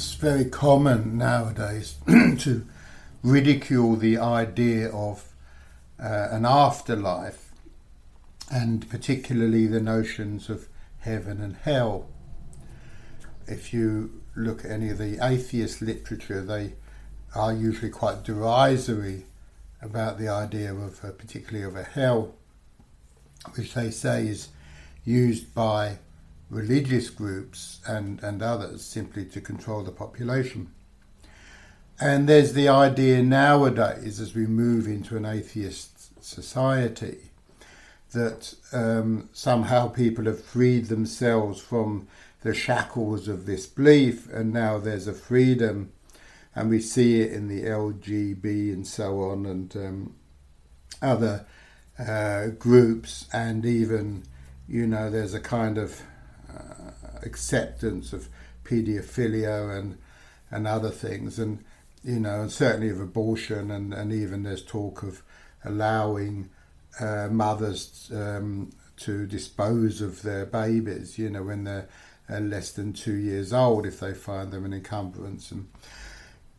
it's 0.00 0.14
very 0.14 0.46
common 0.46 1.18
nowadays 1.18 1.96
to 2.38 2.66
ridicule 3.22 3.96
the 3.96 4.16
idea 4.16 4.88
of 4.88 5.30
uh, 6.02 6.28
an 6.30 6.46
afterlife 6.46 7.50
and 8.50 8.88
particularly 8.88 9.66
the 9.66 9.78
notions 9.78 10.48
of 10.48 10.68
heaven 11.00 11.42
and 11.42 11.54
hell. 11.54 12.08
If 13.46 13.74
you 13.74 14.22
look 14.34 14.64
at 14.64 14.70
any 14.70 14.88
of 14.88 14.96
the 14.96 15.18
atheist 15.22 15.82
literature, 15.82 16.40
they 16.40 16.72
are 17.34 17.52
usually 17.52 17.90
quite 17.90 18.24
derisory 18.24 19.26
about 19.82 20.18
the 20.18 20.30
idea 20.30 20.74
of, 20.74 21.04
uh, 21.04 21.10
particularly 21.10 21.62
of 21.62 21.76
a 21.76 21.82
hell, 21.84 22.34
which 23.54 23.74
they 23.74 23.90
say 23.90 24.28
is 24.28 24.48
used 25.04 25.54
by 25.54 25.98
religious 26.50 27.08
groups 27.10 27.80
and, 27.86 28.22
and 28.22 28.42
others 28.42 28.84
simply 28.84 29.24
to 29.24 29.40
control 29.40 29.82
the 29.82 29.92
population. 29.92 30.70
And 32.00 32.28
there's 32.28 32.54
the 32.54 32.68
idea 32.68 33.22
nowadays, 33.22 34.20
as 34.20 34.34
we 34.34 34.46
move 34.46 34.86
into 34.86 35.16
an 35.16 35.24
atheist 35.24 36.24
society, 36.24 37.30
that 38.12 38.54
um, 38.72 39.28
somehow 39.32 39.88
people 39.88 40.24
have 40.24 40.42
freed 40.42 40.86
themselves 40.86 41.60
from 41.60 42.08
the 42.42 42.54
shackles 42.54 43.28
of 43.28 43.46
this 43.46 43.66
belief, 43.66 44.28
and 44.32 44.52
now 44.52 44.78
there's 44.78 45.06
a 45.06 45.12
freedom, 45.12 45.92
and 46.54 46.70
we 46.70 46.80
see 46.80 47.20
it 47.20 47.32
in 47.32 47.48
the 47.48 47.62
LGB 47.64 48.72
and 48.72 48.86
so 48.86 49.20
on, 49.20 49.44
and 49.44 49.76
um, 49.76 50.14
other 51.02 51.46
uh, 51.98 52.46
groups, 52.46 53.26
and 53.30 53.66
even, 53.66 54.24
you 54.66 54.86
know, 54.86 55.10
there's 55.10 55.34
a 55.34 55.40
kind 55.40 55.76
of 55.76 56.02
acceptance 57.22 58.12
of 58.12 58.28
paedophilia 58.64 59.76
and 59.78 59.98
and 60.50 60.66
other 60.66 60.90
things, 60.90 61.38
and 61.38 61.64
you 62.02 62.18
know, 62.18 62.40
and 62.40 62.50
certainly 62.50 62.88
of 62.88 63.00
abortion, 63.00 63.70
and, 63.70 63.92
and 63.92 64.12
even 64.12 64.42
there's 64.42 64.64
talk 64.64 65.02
of 65.02 65.22
allowing 65.64 66.48
uh, 66.98 67.28
mothers 67.30 68.10
um, 68.14 68.70
to 68.96 69.26
dispose 69.26 70.00
of 70.00 70.22
their 70.22 70.46
babies, 70.46 71.18
you 71.18 71.30
know, 71.30 71.42
when 71.42 71.64
they're 71.64 71.88
uh, 72.30 72.40
less 72.40 72.72
than 72.72 72.92
two 72.92 73.14
years 73.14 73.52
old, 73.52 73.86
if 73.86 74.00
they 74.00 74.14
find 74.14 74.50
them 74.52 74.64
an 74.64 74.72
encumbrance, 74.72 75.50
and 75.50 75.68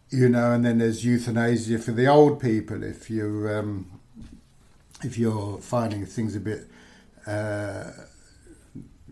you 0.09 0.29
know, 0.29 0.51
and 0.51 0.65
then 0.65 0.77
there's 0.77 1.05
euthanasia 1.05 1.79
for 1.79 1.91
the 1.91 2.07
old 2.07 2.39
people 2.39 2.83
if 2.83 3.09
you 3.09 3.49
um, 3.49 3.99
if 5.03 5.17
you're 5.17 5.57
finding 5.59 6.05
things 6.05 6.35
a 6.35 6.39
bit. 6.39 6.67
Uh, 7.25 7.91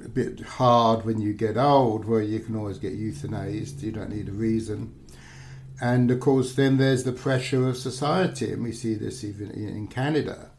a 0.04 0.10
bit 0.10 0.40
hard 0.42 1.06
when 1.06 1.22
you 1.22 1.34
get 1.34 1.58
old, 1.58 2.06
where 2.06 2.22
you 2.22 2.40
can 2.40 2.56
always 2.56 2.78
get 2.78 2.98
euthanized. 2.98 3.82
You 3.82 3.92
don't 3.92 4.10
need 4.10 4.30
a 4.30 4.34
reason. 4.34 4.96
And 5.82 6.12
of 6.12 6.20
course, 6.20 6.56
then 6.56 6.78
there's 6.78 7.04
the 7.04 7.12
pressure 7.12 7.68
of 7.68 7.78
society, 7.78 8.52
and 8.52 8.64
we 8.64 8.72
see 8.72 8.96
this 8.96 9.24
even 9.24 9.52
in 9.52 9.88
Canada, 9.88 10.50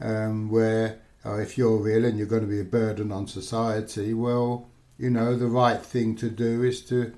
um, 0.00 0.48
where 0.50 1.00
oh, 1.24 1.38
if 1.38 1.56
you're 1.56 1.88
ill 1.88 2.04
and 2.04 2.18
you're 2.18 2.26
going 2.26 2.42
to 2.42 2.48
be 2.48 2.60
a 2.60 2.64
burden 2.64 3.12
on 3.12 3.26
society, 3.26 4.14
well, 4.14 4.68
you 4.98 5.10
know, 5.10 5.36
the 5.36 5.46
right 5.46 5.80
thing 5.80 6.16
to 6.16 6.30
do 6.30 6.62
is 6.62 6.82
to 6.82 7.12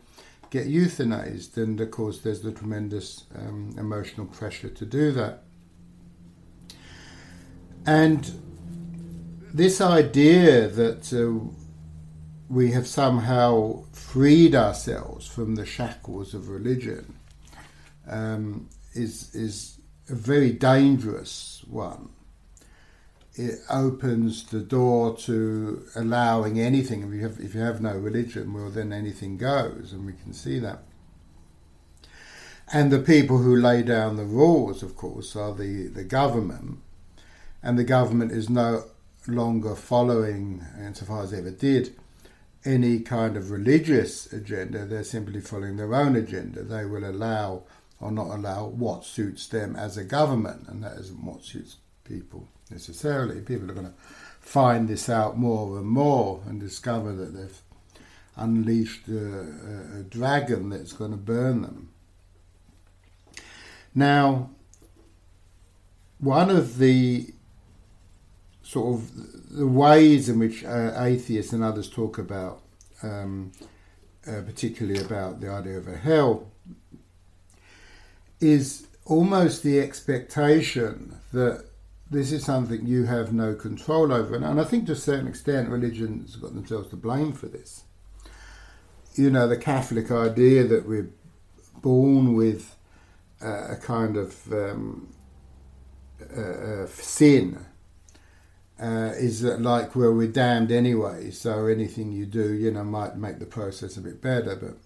get 0.50 0.66
euthanized. 0.66 1.56
And 1.56 1.80
of 1.80 1.90
course, 1.90 2.18
there's 2.18 2.42
the 2.42 2.52
tremendous 2.52 3.24
um, 3.34 3.74
emotional 3.78 4.26
pressure 4.26 4.68
to 4.68 4.84
do 4.84 5.12
that. 5.12 5.42
And 7.86 8.30
this 9.54 9.80
idea 9.80 10.68
that 10.68 11.12
uh, 11.12 11.46
we 12.48 12.72
have 12.72 12.86
somehow 12.86 13.84
freed 13.92 14.54
ourselves 14.54 15.26
from 15.26 15.54
the 15.54 15.66
shackles 15.66 16.34
of 16.34 16.48
religion 16.48 17.14
um, 18.08 18.68
is 18.94 19.34
is 19.34 19.78
a 20.08 20.14
very 20.14 20.52
dangerous 20.52 21.64
one. 21.68 22.10
It 23.34 23.60
opens 23.70 24.44
the 24.44 24.60
door 24.60 25.16
to 25.18 25.86
allowing 25.94 26.60
anything. 26.60 27.02
If 27.02 27.14
you 27.14 27.22
have 27.22 27.40
if 27.40 27.54
you 27.54 27.60
have 27.60 27.80
no 27.80 27.96
religion, 27.96 28.52
well 28.52 28.70
then 28.70 28.92
anything 28.92 29.36
goes, 29.36 29.92
and 29.92 30.06
we 30.06 30.12
can 30.12 30.32
see 30.32 30.58
that. 30.58 30.82
And 32.72 32.90
the 32.90 33.00
people 33.00 33.38
who 33.38 33.54
lay 33.54 33.82
down 33.82 34.16
the 34.16 34.24
rules, 34.24 34.82
of 34.82 34.96
course, 34.96 35.36
are 35.36 35.52
the, 35.52 35.88
the 35.88 36.04
government, 36.04 36.78
and 37.62 37.78
the 37.78 37.84
government 37.84 38.32
is 38.32 38.48
no 38.48 38.84
longer 39.26 39.74
following, 39.74 40.64
insofar 40.78 41.22
as 41.22 41.30
they 41.30 41.38
ever 41.38 41.50
did, 41.50 41.94
any 42.64 43.00
kind 43.00 43.36
of 43.36 43.50
religious 43.50 44.32
agenda. 44.32 44.84
They're 44.84 45.04
simply 45.04 45.40
following 45.40 45.76
their 45.76 45.94
own 45.94 46.16
agenda. 46.16 46.62
They 46.62 46.84
will 46.84 47.04
allow 47.04 47.64
or 48.00 48.10
not 48.10 48.28
allow 48.28 48.66
what 48.66 49.04
suits 49.04 49.46
them 49.46 49.76
as 49.76 49.96
a 49.96 50.04
government, 50.04 50.68
and 50.68 50.82
that 50.82 50.98
isn't 50.98 51.24
what 51.24 51.44
suits 51.44 51.76
people 52.04 52.48
necessarily. 52.70 53.40
People 53.40 53.70
are 53.70 53.74
going 53.74 53.86
to 53.86 53.94
find 54.40 54.88
this 54.88 55.08
out 55.08 55.38
more 55.38 55.78
and 55.78 55.86
more 55.86 56.42
and 56.46 56.58
discover 56.60 57.12
that 57.12 57.34
they've 57.34 57.60
unleashed 58.36 59.06
a, 59.08 59.98
a 59.98 60.02
dragon 60.02 60.70
that's 60.70 60.92
going 60.92 61.12
to 61.12 61.16
burn 61.16 61.62
them. 61.62 61.90
Now, 63.94 64.50
one 66.18 66.50
of 66.50 66.78
the 66.78 67.32
sort 68.72 68.94
of 68.94 69.54
the 69.54 69.66
ways 69.66 70.30
in 70.30 70.38
which 70.38 70.64
uh, 70.64 70.92
atheists 70.96 71.52
and 71.52 71.62
others 71.62 71.90
talk 71.90 72.16
about, 72.16 72.62
um, 73.02 73.52
uh, 74.26 74.40
particularly 74.46 74.98
about 74.98 75.42
the 75.42 75.50
idea 75.50 75.76
of 75.76 75.86
a 75.86 75.96
hell, 75.96 76.50
is 78.40 78.86
almost 79.04 79.62
the 79.62 79.78
expectation 79.78 81.18
that 81.34 81.66
this 82.10 82.32
is 82.32 82.46
something 82.46 82.86
you 82.86 83.04
have 83.04 83.30
no 83.34 83.54
control 83.54 84.10
over. 84.10 84.34
And, 84.34 84.44
and 84.44 84.58
I 84.58 84.64
think 84.64 84.86
to 84.86 84.92
a 84.92 84.96
certain 84.96 85.28
extent, 85.28 85.68
religion's 85.68 86.36
got 86.36 86.54
themselves 86.54 86.88
to 86.90 86.96
blame 86.96 87.32
for 87.32 87.48
this. 87.48 87.84
You 89.16 89.28
know, 89.28 89.46
the 89.46 89.58
Catholic 89.58 90.10
idea 90.10 90.64
that 90.64 90.88
we're 90.88 91.10
born 91.82 92.32
with 92.32 92.74
uh, 93.44 93.72
a 93.72 93.76
kind 93.76 94.16
of 94.16 94.50
um, 94.50 95.12
uh, 96.34 96.40
uh 96.40 96.86
sin 96.86 97.66
uh, 98.82 99.12
is 99.16 99.40
that 99.42 99.62
like 99.62 99.94
well 99.94 100.12
we're 100.12 100.26
damned 100.26 100.72
anyway 100.72 101.30
so 101.30 101.66
anything 101.66 102.10
you 102.10 102.26
do 102.26 102.52
you 102.52 102.70
know 102.70 102.82
might 102.82 103.16
make 103.16 103.38
the 103.38 103.46
process 103.46 103.96
a 103.96 104.00
bit 104.00 104.20
better 104.20 104.56
but 104.56 104.76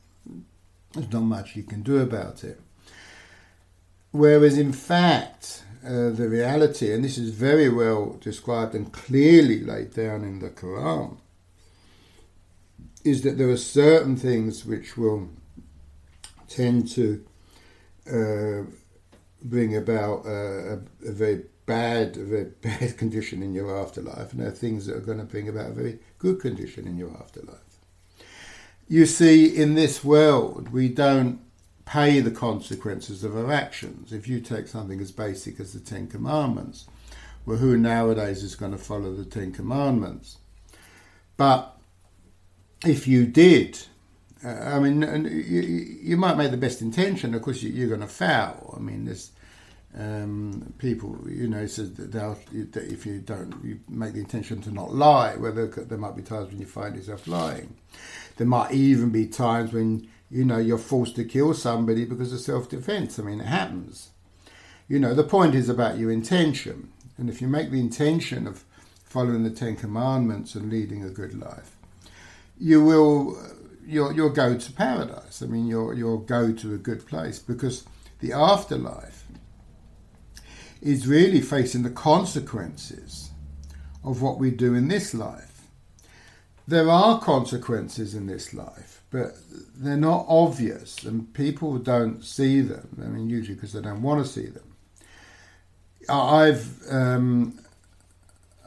there's 0.96 1.12
not 1.12 1.22
much 1.22 1.56
you 1.56 1.62
can 1.62 1.82
do 1.82 1.98
about 1.98 2.42
it. 2.42 2.60
Whereas, 4.12 4.56
in 4.56 4.72
fact, 4.72 5.62
uh, 5.84 6.10
the 6.10 6.28
reality, 6.28 6.92
and 6.92 7.04
this 7.04 7.18
is 7.18 7.30
very 7.30 7.68
well 7.68 8.16
described 8.20 8.74
and 8.74 8.90
clearly 8.92 9.60
laid 9.62 9.92
down 9.92 10.24
in 10.24 10.38
the 10.38 10.48
Quran, 10.48 11.18
is 13.04 13.22
that 13.22 13.36
there 13.36 13.50
are 13.50 13.58
certain 13.58 14.16
things 14.16 14.64
which 14.64 14.96
will 14.96 15.28
tend 16.48 16.88
to 16.92 17.24
uh, 18.10 18.62
bring 19.42 19.76
about 19.76 20.24
a, 20.24 20.80
a, 21.06 21.12
very 21.12 21.44
bad, 21.66 22.16
very 22.16 22.44
bad 22.62 22.96
condition 22.96 23.42
in 23.42 23.52
your 23.52 23.76
afterlife, 23.76 24.32
and 24.32 24.40
there 24.40 24.48
are 24.48 24.52
things 24.52 24.86
that 24.86 24.96
are 24.96 25.00
going 25.00 25.18
to 25.18 25.24
bring 25.24 25.48
about 25.48 25.70
a 25.70 25.74
very 25.74 25.98
good 26.18 26.40
condition 26.40 26.86
in 26.86 26.96
your 26.96 27.10
afterlife. 27.18 27.58
You 28.88 29.04
see, 29.04 29.54
in 29.54 29.74
this 29.74 30.04
world, 30.04 30.68
we 30.72 30.88
don't 30.88 31.40
pay 31.84 32.20
the 32.20 32.30
consequences 32.30 33.24
of 33.24 33.36
our 33.36 33.52
actions. 33.52 34.12
If 34.12 34.28
you 34.28 34.40
take 34.40 34.68
something 34.68 35.00
as 35.00 35.10
basic 35.10 35.58
as 35.58 35.72
the 35.72 35.80
Ten 35.80 36.06
Commandments, 36.06 36.86
well, 37.44 37.58
who 37.58 37.76
nowadays 37.76 38.42
is 38.42 38.54
going 38.54 38.72
to 38.72 38.78
follow 38.78 39.12
the 39.14 39.24
Ten 39.24 39.52
Commandments? 39.52 40.38
But 41.36 41.76
if 42.84 43.06
you 43.08 43.26
did, 43.26 43.78
uh, 44.44 44.48
I 44.48 44.78
mean, 44.78 45.02
you, 45.24 45.60
you, 45.60 46.16
might 46.16 46.36
make 46.36 46.50
the 46.50 46.56
best 46.56 46.80
intention. 46.80 47.34
Of 47.34 47.42
course, 47.42 47.62
you, 47.62 47.84
are 47.84 47.88
going 47.88 48.00
to 48.00 48.06
foul. 48.06 48.74
I 48.76 48.80
mean, 48.80 49.04
there's 49.04 49.30
um, 49.96 50.74
people, 50.78 51.18
you 51.28 51.48
know, 51.48 51.66
says 51.66 51.94
that 51.94 52.36
if 52.52 53.06
you 53.06 53.18
don't, 53.20 53.54
you 53.64 53.80
make 53.88 54.12
the 54.12 54.20
intention 54.20 54.60
to 54.62 54.70
not 54.70 54.94
lie. 54.94 55.36
Whether 55.36 55.66
there 55.66 55.98
might 55.98 56.16
be 56.16 56.22
times 56.22 56.48
when 56.48 56.60
you 56.60 56.66
find 56.66 56.94
yourself 56.96 57.26
lying. 57.26 57.76
There 58.36 58.46
might 58.46 58.72
even 58.72 59.10
be 59.10 59.26
times 59.26 59.72
when 59.72 60.08
you 60.30 60.44
know, 60.44 60.58
you're 60.58 60.78
forced 60.78 61.16
to 61.16 61.24
kill 61.24 61.54
somebody 61.54 62.04
because 62.04 62.32
of 62.32 62.40
self 62.40 62.68
defense. 62.68 63.18
I 63.18 63.22
mean, 63.22 63.40
it 63.40 63.46
happens. 63.46 64.10
You 64.88 64.98
know, 64.98 65.14
the 65.14 65.24
point 65.24 65.54
is 65.54 65.68
about 65.68 65.98
your 65.98 66.10
intention. 66.10 66.92
And 67.18 67.30
if 67.30 67.40
you 67.40 67.48
make 67.48 67.70
the 67.70 67.80
intention 67.80 68.46
of 68.46 68.64
following 69.04 69.44
the 69.44 69.50
Ten 69.50 69.76
Commandments 69.76 70.54
and 70.54 70.70
leading 70.70 71.04
a 71.04 71.10
good 71.10 71.38
life, 71.38 71.76
you 72.58 72.84
will 72.84 73.38
you'll, 73.86 74.12
you'll 74.12 74.30
go 74.30 74.56
to 74.56 74.72
paradise. 74.72 75.42
I 75.42 75.46
mean, 75.46 75.66
you'll, 75.66 75.94
you'll 75.94 76.18
go 76.18 76.52
to 76.52 76.74
a 76.74 76.78
good 76.78 77.06
place 77.06 77.38
because 77.38 77.84
the 78.18 78.32
afterlife 78.32 79.15
is 80.80 81.06
really 81.06 81.40
facing 81.40 81.82
the 81.82 81.90
consequences 81.90 83.30
of 84.04 84.22
what 84.22 84.38
we 84.38 84.50
do 84.50 84.74
in 84.74 84.88
this 84.88 85.14
life. 85.14 85.68
There 86.68 86.90
are 86.90 87.20
consequences 87.20 88.14
in 88.14 88.26
this 88.26 88.52
life 88.54 88.96
but 89.10 89.36
they're 89.76 89.96
not 89.96 90.26
obvious, 90.28 91.04
and 91.04 91.32
people 91.32 91.78
don't 91.78 92.24
see 92.24 92.60
them. 92.60 93.00
I 93.02 93.06
mean, 93.06 93.30
usually 93.30 93.54
because 93.54 93.72
they 93.72 93.80
don't 93.80 94.02
want 94.02 94.24
to 94.24 94.30
see 94.30 94.46
them. 94.46 94.74
I've 96.08 96.82
um, 96.90 97.58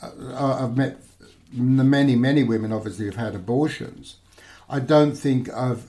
I've 0.02 0.76
met 0.76 0.98
many 1.52 2.16
many 2.16 2.44
women 2.44 2.72
obviously 2.72 3.06
who've 3.06 3.16
had 3.16 3.36
abortions. 3.36 4.18
I 4.70 4.80
don't 4.80 5.16
think 5.16 5.50
I've 5.54 5.88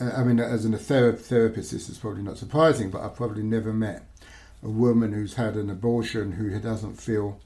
I 0.00 0.24
mean 0.24 0.40
as 0.40 0.64
a 0.64 0.76
therapist 0.76 1.70
this 1.70 1.88
is 1.88 1.98
probably 1.98 2.22
not 2.22 2.36
surprising, 2.36 2.90
but 2.90 3.00
I've 3.00 3.16
probably 3.16 3.42
never 3.42 3.72
met 3.72 4.06
a 4.64 4.70
woman 4.70 5.12
who's 5.12 5.34
had 5.34 5.54
an 5.54 5.68
abortion 5.68 6.32
who 6.32 6.58
doesn't 6.58 6.96
feel 7.00 7.38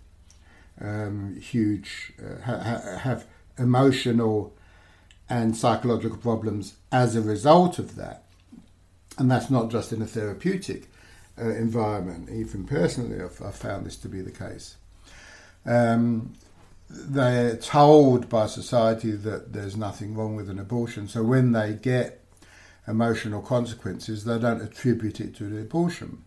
um, 0.80 1.36
huge 1.40 2.12
uh, 2.24 2.40
ha- 2.42 2.98
have 2.98 3.26
emotional 3.58 4.54
and 5.28 5.56
psychological 5.56 6.16
problems 6.16 6.74
as 6.92 7.16
a 7.16 7.20
result 7.20 7.78
of 7.78 7.96
that. 7.96 8.22
And 9.18 9.28
that's 9.30 9.50
not 9.50 9.70
just 9.70 9.92
in 9.92 10.00
a 10.00 10.06
therapeutic 10.06 10.86
uh, 11.36 11.50
environment, 11.50 12.30
even 12.30 12.64
personally, 12.64 13.22
I've, 13.22 13.42
I've, 13.44 13.56
found 13.56 13.84
this 13.84 13.96
to 13.96 14.08
be 14.08 14.20
the 14.20 14.30
case. 14.30 14.76
Um, 15.66 16.34
they're 16.88 17.56
told 17.56 18.28
by 18.28 18.46
society 18.46 19.12
that 19.12 19.52
there's 19.52 19.76
nothing 19.76 20.14
wrong 20.14 20.36
with 20.36 20.48
an 20.48 20.58
abortion, 20.58 21.08
so 21.08 21.22
when 21.22 21.52
they 21.52 21.74
get 21.74 22.24
emotional 22.86 23.42
consequences, 23.42 24.24
they 24.24 24.38
don't 24.38 24.62
attribute 24.62 25.20
it 25.20 25.34
to 25.36 25.44
the 25.44 25.60
abortion. 25.60 26.24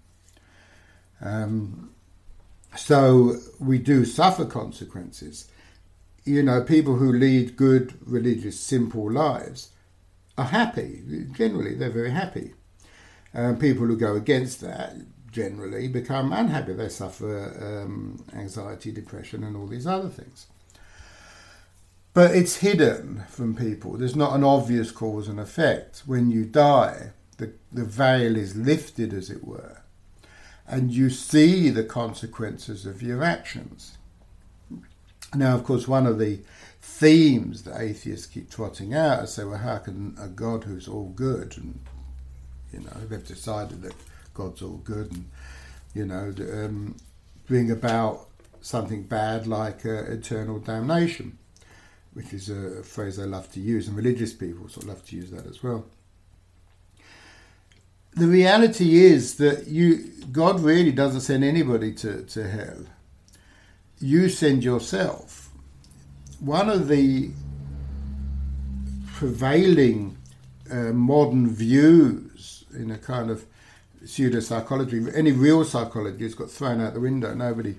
Um, 1.21 1.91
so 2.75 3.37
we 3.59 3.77
do 3.77 4.05
suffer 4.05 4.45
consequences. 4.45 5.49
You 6.23 6.43
know, 6.43 6.61
people 6.61 6.95
who 6.95 7.11
lead 7.11 7.57
good, 7.57 7.97
religious, 8.05 8.59
simple 8.59 9.11
lives 9.11 9.69
are 10.37 10.45
happy. 10.45 11.25
Generally, 11.31 11.75
they're 11.75 11.89
very 11.89 12.11
happy. 12.11 12.53
Um, 13.33 13.57
people 13.57 13.87
who 13.87 13.97
go 13.97 14.15
against 14.15 14.61
that 14.61 14.95
generally 15.31 15.87
become 15.87 16.33
unhappy. 16.33 16.73
They 16.73 16.89
suffer 16.89 17.83
um, 17.83 18.23
anxiety, 18.33 18.91
depression, 18.91 19.43
and 19.43 19.55
all 19.55 19.67
these 19.67 19.87
other 19.87 20.09
things. 20.09 20.47
But 22.13 22.35
it's 22.35 22.57
hidden 22.57 23.23
from 23.29 23.55
people. 23.55 23.97
There's 23.97 24.15
not 24.17 24.35
an 24.35 24.43
obvious 24.43 24.91
cause 24.91 25.29
and 25.29 25.39
effect. 25.39 26.03
When 26.05 26.29
you 26.29 26.43
die, 26.43 27.11
the, 27.37 27.53
the 27.71 27.85
veil 27.85 28.35
is 28.35 28.55
lifted, 28.55 29.13
as 29.13 29.29
it 29.29 29.45
were, 29.45 29.80
and 30.71 30.89
you 30.89 31.09
see 31.09 31.69
the 31.69 31.83
consequences 31.83 32.85
of 32.85 33.03
your 33.03 33.21
actions. 33.21 33.97
Now, 35.35 35.53
of 35.53 35.65
course, 35.65 35.87
one 35.87 36.07
of 36.07 36.17
the 36.17 36.39
themes 36.81 37.63
that 37.63 37.79
atheists 37.79 38.25
keep 38.25 38.49
trotting 38.49 38.93
out 38.93 39.23
is 39.25 39.33
say, 39.33 39.43
well, 39.43 39.57
how 39.57 39.77
can 39.79 40.15
a 40.19 40.27
God 40.27 40.63
who's 40.63 40.87
all 40.87 41.09
good, 41.09 41.57
and 41.57 41.79
you 42.71 42.79
know, 42.79 43.05
they've 43.07 43.25
decided 43.25 43.81
that 43.81 43.93
God's 44.33 44.61
all 44.61 44.77
good, 44.77 45.11
and 45.11 45.29
you 45.93 46.05
know, 46.05 46.33
um, 46.39 46.95
bring 47.47 47.69
about 47.69 48.27
something 48.61 49.03
bad 49.03 49.47
like 49.47 49.85
uh, 49.85 50.03
eternal 50.03 50.59
damnation, 50.59 51.37
which 52.13 52.31
is 52.31 52.49
a 52.49 52.81
phrase 52.81 53.19
I 53.19 53.23
love 53.23 53.51
to 53.53 53.59
use, 53.59 53.87
and 53.89 53.97
religious 53.97 54.33
people 54.33 54.69
sort 54.69 54.83
of 54.83 54.89
love 54.89 55.05
to 55.07 55.15
use 55.17 55.31
that 55.31 55.45
as 55.47 55.61
well. 55.61 55.85
The 58.13 58.27
reality 58.27 59.03
is 59.03 59.35
that 59.35 59.67
you 59.67 60.11
God 60.31 60.59
really 60.61 60.91
doesn't 60.91 61.21
send 61.21 61.43
anybody 61.43 61.93
to, 61.95 62.23
to 62.23 62.47
hell. 62.47 62.85
You 63.99 64.29
send 64.29 64.63
yourself. 64.63 65.49
One 66.39 66.69
of 66.69 66.87
the 66.87 67.31
prevailing 69.13 70.17
uh, 70.71 70.93
modern 70.93 71.53
views 71.53 72.65
in 72.73 72.91
a 72.91 72.97
kind 72.97 73.29
of 73.29 73.45
pseudo 74.05 74.39
psychology. 74.39 75.05
Any 75.13 75.31
real 75.31 75.63
psychology 75.63 76.23
has 76.23 76.33
got 76.33 76.49
thrown 76.49 76.81
out 76.81 76.93
the 76.93 76.99
window. 76.99 77.33
Nobody 77.33 77.75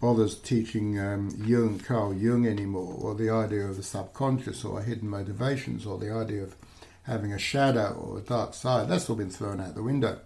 bothers 0.00 0.34
teaching 0.34 0.98
um, 0.98 1.30
Jung, 1.44 1.78
Carl 1.78 2.14
Jung 2.14 2.46
anymore, 2.46 2.94
or 2.98 3.14
the 3.14 3.30
idea 3.30 3.66
of 3.66 3.76
the 3.76 3.82
subconscious, 3.82 4.64
or 4.64 4.82
hidden 4.82 5.08
motivations, 5.08 5.86
or 5.86 5.98
the 5.98 6.12
idea 6.12 6.42
of 6.42 6.56
having 7.04 7.32
a 7.32 7.38
shadow 7.38 7.92
or 7.92 8.18
a 8.18 8.22
dark 8.22 8.54
side. 8.54 8.88
That's 8.88 9.08
all 9.08 9.16
been 9.16 9.30
thrown 9.30 9.60
out 9.60 9.74
the 9.74 9.82
window. 9.82 10.20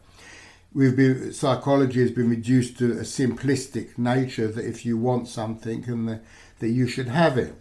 We've 0.72 0.96
been, 0.96 1.32
psychology 1.32 2.00
has 2.00 2.10
been 2.10 2.28
reduced 2.28 2.78
to 2.78 2.92
a 2.92 3.02
simplistic 3.02 3.96
nature 3.96 4.48
that 4.48 4.64
if 4.64 4.84
you 4.84 4.98
want 4.98 5.28
something, 5.28 5.84
and 5.88 6.08
the, 6.08 6.20
that 6.58 6.69
you 6.69 6.86
should 6.86 7.08
have 7.08 7.38
it. 7.38 7.54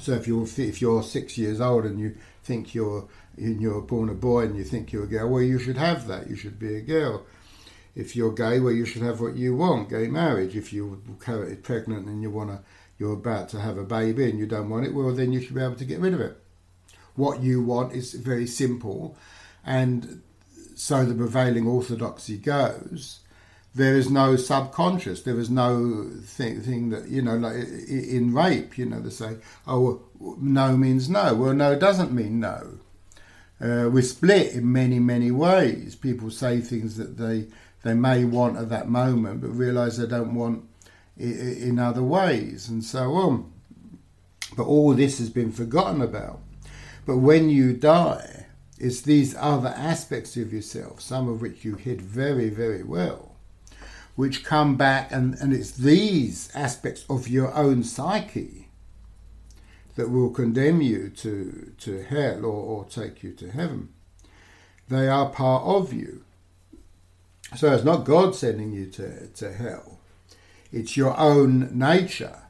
So 0.00 0.12
if 0.12 0.26
you're 0.26 0.44
if 0.44 0.80
you're 0.80 1.02
six 1.02 1.38
years 1.38 1.60
old 1.60 1.84
and 1.84 1.98
you 1.98 2.16
think 2.42 2.74
you're 2.74 3.08
you're 3.36 3.80
born 3.80 4.08
a 4.08 4.14
boy 4.14 4.44
and 4.44 4.56
you 4.56 4.64
think 4.64 4.92
you're 4.92 5.04
a 5.04 5.08
girl, 5.08 5.28
well, 5.28 5.42
you 5.42 5.58
should 5.58 5.76
have 5.76 6.06
that. 6.08 6.28
You 6.28 6.36
should 6.36 6.58
be 6.58 6.76
a 6.76 6.82
girl. 6.82 7.24
If 7.94 8.14
you're 8.14 8.32
gay, 8.32 8.60
well, 8.60 8.74
you 8.74 8.84
should 8.84 9.02
have 9.02 9.20
what 9.20 9.36
you 9.36 9.56
want, 9.56 9.88
gay 9.88 10.08
marriage. 10.08 10.54
If 10.54 10.72
you're 10.72 10.98
pregnant 11.62 12.06
and 12.08 12.20
you 12.22 12.30
want 12.30 12.50
to, 12.50 12.60
you're 12.98 13.14
about 13.14 13.48
to 13.50 13.60
have 13.60 13.78
a 13.78 13.84
baby 13.84 14.28
and 14.28 14.38
you 14.38 14.46
don't 14.46 14.68
want 14.68 14.86
it, 14.86 14.94
well, 14.94 15.14
then 15.14 15.32
you 15.32 15.40
should 15.40 15.54
be 15.54 15.62
able 15.62 15.76
to 15.76 15.84
get 15.84 16.00
rid 16.00 16.12
of 16.12 16.20
it. 16.20 16.42
What 17.16 17.42
you 17.42 17.62
want 17.62 17.94
is 17.94 18.14
very 18.14 18.46
simple, 18.46 19.16
and 19.64 20.22
so 20.74 21.04
the 21.04 21.14
prevailing 21.14 21.66
orthodoxy 21.66 22.36
goes 22.36 23.20
there 23.76 23.96
is 23.96 24.10
no 24.10 24.36
subconscious. 24.36 25.22
There 25.22 25.38
is 25.38 25.50
no 25.50 26.10
thing, 26.24 26.62
thing 26.62 26.88
that 26.90 27.08
you 27.08 27.20
know, 27.20 27.36
like 27.36 27.56
in 27.56 28.32
rape, 28.32 28.78
you 28.78 28.86
know, 28.86 29.00
they 29.00 29.10
say, 29.10 29.36
"Oh, 29.66 30.00
no 30.40 30.76
means 30.76 31.10
no." 31.10 31.34
Well, 31.34 31.52
no 31.52 31.78
doesn't 31.78 32.10
mean 32.12 32.40
no. 32.40 32.78
Uh, 33.60 33.88
we're 33.92 34.02
split 34.02 34.54
in 34.54 34.72
many, 34.72 34.98
many 34.98 35.30
ways. 35.30 35.94
People 35.94 36.30
say 36.30 36.60
things 36.60 36.96
that 36.96 37.18
they 37.18 37.48
they 37.82 37.92
may 37.92 38.24
want 38.24 38.56
at 38.56 38.70
that 38.70 38.88
moment, 38.88 39.42
but 39.42 39.48
realise 39.48 39.98
they 39.98 40.06
don't 40.06 40.34
want 40.34 40.64
in 41.18 41.78
other 41.78 42.02
ways, 42.02 42.68
and 42.68 42.82
so 42.82 43.12
on. 43.12 43.52
But 44.56 44.64
all 44.64 44.94
this 44.94 45.18
has 45.18 45.28
been 45.28 45.52
forgotten 45.52 46.00
about. 46.00 46.40
But 47.06 47.18
when 47.18 47.48
you 47.48 47.72
die, 47.72 48.46
it's 48.78 49.00
these 49.00 49.36
other 49.36 49.68
aspects 49.68 50.36
of 50.36 50.52
yourself, 50.52 51.00
some 51.00 51.28
of 51.28 51.40
which 51.40 51.64
you 51.64 51.76
hid 51.76 52.02
very, 52.02 52.50
very 52.50 52.82
well, 52.82 53.36
which 54.16 54.44
come 54.44 54.76
back, 54.76 55.12
and, 55.12 55.34
and 55.34 55.52
it's 55.52 55.70
these 55.70 56.50
aspects 56.54 57.06
of 57.08 57.28
your 57.28 57.54
own 57.54 57.84
psyche 57.84 58.68
that 59.94 60.10
will 60.10 60.30
condemn 60.30 60.82
you 60.82 61.08
to, 61.08 61.72
to 61.78 62.02
hell 62.02 62.44
or, 62.44 62.50
or 62.50 62.84
take 62.84 63.22
you 63.22 63.32
to 63.32 63.50
heaven. 63.50 63.88
They 64.88 65.08
are 65.08 65.30
part 65.30 65.62
of 65.62 65.92
you. 65.92 66.24
So 67.56 67.72
it's 67.72 67.84
not 67.84 68.04
God 68.04 68.34
sending 68.34 68.72
you 68.72 68.86
to, 68.86 69.28
to 69.28 69.52
hell, 69.52 70.00
it's 70.72 70.96
your 70.96 71.18
own 71.18 71.70
nature 71.78 72.40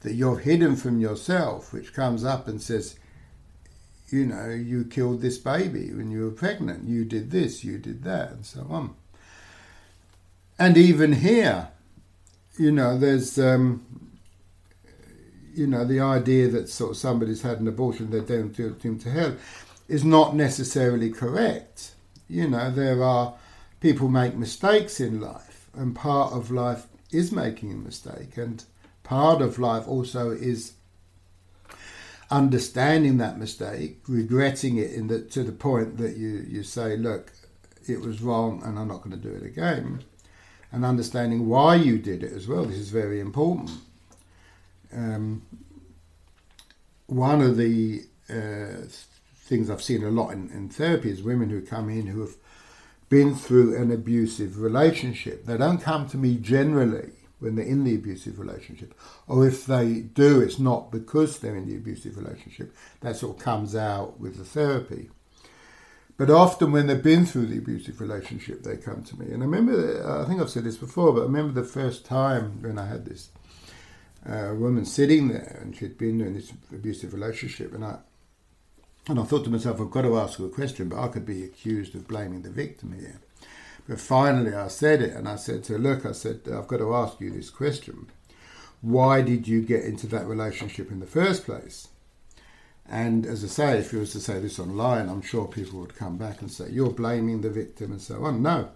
that 0.00 0.12
you're 0.12 0.38
hidden 0.38 0.76
from 0.76 1.00
yourself, 1.00 1.72
which 1.72 1.94
comes 1.94 2.22
up 2.22 2.46
and 2.46 2.60
says, 2.60 2.96
you 4.08 4.26
know, 4.26 4.48
you 4.48 4.84
killed 4.84 5.20
this 5.20 5.38
baby 5.38 5.92
when 5.92 6.10
you 6.10 6.24
were 6.24 6.30
pregnant, 6.30 6.88
you 6.88 7.04
did 7.04 7.30
this, 7.30 7.64
you 7.64 7.78
did 7.78 8.04
that, 8.04 8.30
and 8.32 8.46
so 8.46 8.66
on. 8.70 8.94
And 10.58 10.76
even 10.76 11.12
here, 11.14 11.68
you 12.58 12.70
know, 12.72 12.96
there's, 12.96 13.38
um, 13.38 13.84
you 15.54 15.66
know, 15.66 15.84
the 15.84 16.00
idea 16.00 16.48
that 16.48 16.68
sort 16.68 16.92
of 16.92 16.96
somebody's 16.96 17.42
had 17.42 17.60
an 17.60 17.68
abortion, 17.68 18.10
they're 18.10 18.20
doomed 18.20 19.00
to 19.00 19.10
hell, 19.10 19.36
is 19.88 20.04
not 20.04 20.34
necessarily 20.34 21.10
correct. 21.10 21.92
You 22.28 22.48
know, 22.48 22.70
there 22.70 23.02
are 23.02 23.34
people 23.80 24.08
make 24.08 24.34
mistakes 24.34 25.00
in 25.00 25.20
life, 25.20 25.68
and 25.74 25.94
part 25.94 26.32
of 26.32 26.50
life 26.50 26.86
is 27.12 27.32
making 27.32 27.72
a 27.72 27.76
mistake, 27.76 28.36
and 28.36 28.64
part 29.02 29.42
of 29.42 29.58
life 29.58 29.86
also 29.86 30.30
is 30.30 30.72
understanding 32.30 33.18
that 33.18 33.38
mistake, 33.38 33.98
regretting 34.08 34.78
it 34.78 34.92
in 34.92 35.06
the, 35.08 35.20
to 35.20 35.42
the 35.42 35.52
point 35.52 35.98
that 35.98 36.16
you, 36.16 36.44
you 36.48 36.62
say, 36.62 36.96
look, 36.96 37.32
it 37.88 38.00
was 38.00 38.20
wrong 38.20 38.62
and 38.64 38.78
I'm 38.78 38.88
not 38.88 39.02
going 39.02 39.20
to 39.20 39.28
do 39.28 39.34
it 39.34 39.44
again 39.44 40.02
and 40.72 40.84
understanding 40.84 41.46
why 41.48 41.76
you 41.76 41.98
did 41.98 42.22
it 42.22 42.32
as 42.32 42.48
well. 42.48 42.64
This 42.64 42.78
is 42.78 42.90
very 42.90 43.20
important. 43.20 43.70
Um, 44.92 45.42
one 47.06 47.40
of 47.40 47.56
the 47.56 48.02
uh, 48.28 48.86
things 49.36 49.70
I've 49.70 49.82
seen 49.82 50.02
a 50.02 50.10
lot 50.10 50.30
in, 50.30 50.50
in 50.50 50.68
therapy 50.68 51.10
is 51.10 51.22
women 51.22 51.50
who 51.50 51.62
come 51.62 51.88
in 51.88 52.06
who 52.08 52.20
have 52.20 52.34
been 53.08 53.36
through 53.36 53.76
an 53.80 53.92
abusive 53.92 54.60
relationship. 54.60 55.46
They 55.46 55.56
don't 55.56 55.80
come 55.80 56.08
to 56.08 56.16
me 56.16 56.36
generally 56.36 57.12
when 57.38 57.54
they're 57.54 57.64
in 57.64 57.84
the 57.84 57.94
abusive 57.94 58.38
relationship, 58.38 58.94
or 59.26 59.46
if 59.46 59.66
they 59.66 60.00
do, 60.00 60.40
it's 60.40 60.58
not 60.58 60.90
because 60.90 61.38
they're 61.38 61.56
in 61.56 61.68
the 61.68 61.76
abusive 61.76 62.16
relationship. 62.16 62.74
That 63.00 63.16
sort 63.16 63.36
of 63.36 63.42
comes 63.42 63.76
out 63.76 64.18
with 64.18 64.36
the 64.38 64.44
therapy. 64.44 65.10
But 66.16 66.30
often 66.30 66.72
when 66.72 66.86
they've 66.86 67.02
been 67.02 67.26
through 67.26 67.46
the 67.46 67.58
abusive 67.58 68.00
relationship, 68.00 68.62
they 68.62 68.76
come 68.76 69.02
to 69.04 69.18
me. 69.18 69.26
And 69.32 69.42
I 69.42 69.46
remember, 69.46 70.22
I 70.22 70.24
think 70.26 70.40
I've 70.40 70.48
said 70.48 70.64
this 70.64 70.78
before, 70.78 71.12
but 71.12 71.20
I 71.20 71.24
remember 71.24 71.60
the 71.60 71.68
first 71.68 72.06
time 72.06 72.62
when 72.62 72.78
I 72.78 72.86
had 72.86 73.04
this 73.04 73.28
uh, 74.24 74.54
woman 74.54 74.86
sitting 74.86 75.28
there 75.28 75.58
and 75.60 75.76
she'd 75.76 75.98
been 75.98 76.20
in 76.22 76.34
this 76.34 76.52
abusive 76.72 77.12
relationship. 77.12 77.74
And 77.74 77.84
I, 77.84 77.98
And 79.08 79.20
I 79.20 79.24
thought 79.24 79.44
to 79.44 79.50
myself, 79.50 79.80
I've 79.80 79.90
got 79.90 80.02
to 80.02 80.18
ask 80.18 80.38
her 80.38 80.46
a 80.46 80.48
question, 80.48 80.88
but 80.88 80.98
I 80.98 81.08
could 81.08 81.26
be 81.26 81.44
accused 81.44 81.94
of 81.94 82.08
blaming 82.08 82.42
the 82.42 82.50
victim 82.50 82.92
here. 82.92 83.20
But 83.88 84.00
finally, 84.00 84.54
I 84.54 84.68
said 84.68 85.00
it, 85.00 85.14
and 85.14 85.28
I 85.28 85.36
said 85.36 85.62
to 85.64 85.74
her, 85.74 85.78
Look, 85.78 86.04
I 86.04 86.12
said, 86.12 86.40
I've 86.52 86.66
got 86.66 86.78
to 86.78 86.94
ask 86.94 87.20
you 87.20 87.30
this 87.30 87.50
question. 87.50 88.08
Why 88.80 89.22
did 89.22 89.46
you 89.46 89.62
get 89.62 89.84
into 89.84 90.06
that 90.08 90.26
relationship 90.26 90.90
in 90.90 91.00
the 91.00 91.06
first 91.06 91.44
place? 91.44 91.88
And 92.88 93.26
as 93.26 93.42
I 93.42 93.48
say, 93.48 93.78
if 93.78 93.92
you 93.92 94.00
was 94.00 94.12
to 94.12 94.20
say 94.20 94.38
this 94.40 94.58
online, 94.58 95.08
I'm 95.08 95.22
sure 95.22 95.46
people 95.46 95.80
would 95.80 95.96
come 95.96 96.16
back 96.16 96.40
and 96.40 96.50
say, 96.50 96.68
You're 96.70 96.90
blaming 96.90 97.40
the 97.40 97.50
victim 97.50 97.92
and 97.92 98.00
so 98.00 98.24
on. 98.24 98.42
No. 98.42 98.70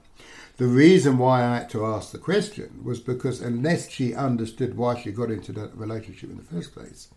The 0.57 0.67
reason 0.67 1.17
why 1.17 1.43
I 1.43 1.57
had 1.57 1.71
to 1.71 1.87
ask 1.87 2.13
the 2.13 2.19
question 2.19 2.83
was 2.85 3.01
because 3.01 3.41
unless 3.41 3.89
she 3.89 4.15
understood 4.15 4.77
why 4.77 5.01
she 5.01 5.11
got 5.11 5.31
into 5.31 5.53
that 5.53 5.75
relationship 5.75 6.31
in 6.31 6.37
the 6.37 6.43
first 6.43 6.75
place, 6.75 7.09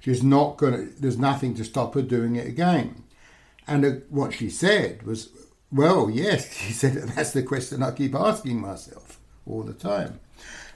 she's 0.00 0.22
not 0.22 0.56
going 0.56 0.72
to, 0.72 1.00
there's 1.00 1.18
nothing 1.18 1.54
to 1.56 1.64
stop 1.64 1.94
her 1.94 2.02
doing 2.02 2.36
it 2.36 2.46
again. 2.46 3.04
And 3.66 3.84
uh, 3.84 3.90
what 4.08 4.32
she 4.32 4.48
said 4.48 5.02
was, 5.02 5.28
Well, 5.70 6.10
yes, 6.10 6.52
she 6.56 6.72
said, 6.72 6.94
that's 6.94 7.32
the 7.32 7.42
question 7.42 7.82
I 7.82 7.90
keep 7.90 8.14
asking 8.14 8.60
myself 8.60 9.20
all 9.46 9.62
the 9.62 9.74
time. 9.74 10.20